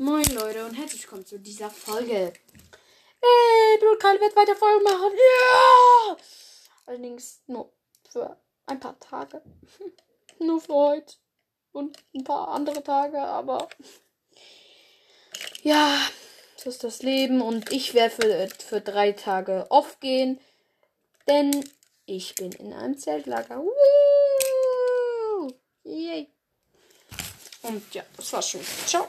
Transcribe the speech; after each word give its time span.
Moin 0.00 0.24
Leute 0.26 0.64
und 0.64 0.74
herzlich 0.74 1.02
willkommen 1.02 1.26
zu 1.26 1.40
dieser 1.40 1.70
Folge. 1.70 2.32
Ey, 3.20 3.78
Blutkal 3.80 4.20
wird 4.20 4.36
weiter 4.36 4.54
Folgen 4.54 4.84
machen. 4.84 5.10
Ja! 5.12 6.16
Allerdings 6.86 7.42
nur 7.48 7.72
für 8.08 8.38
ein 8.66 8.78
paar 8.78 8.96
Tage. 9.00 9.42
nur 10.38 10.60
für 10.60 10.72
heute. 10.72 11.14
Und 11.72 11.98
ein 12.14 12.22
paar 12.22 12.46
andere 12.46 12.80
Tage, 12.84 13.18
aber 13.18 13.68
ja, 15.64 16.00
so 16.56 16.70
ist 16.70 16.84
das 16.84 17.02
Leben. 17.02 17.42
Und 17.42 17.72
ich 17.72 17.92
werde 17.94 18.14
für, 18.14 18.48
für 18.64 18.80
drei 18.80 19.10
Tage 19.10 19.66
off 19.68 19.98
gehen. 19.98 20.40
Denn 21.26 21.68
ich 22.06 22.36
bin 22.36 22.52
in 22.52 22.72
einem 22.72 22.96
Zeltlager. 22.96 23.64
Woo! 23.64 25.48
Yay! 25.82 26.30
Und 27.62 27.92
ja, 27.92 28.04
das 28.16 28.32
war's 28.32 28.48
schon. 28.48 28.60
Ciao. 28.86 29.08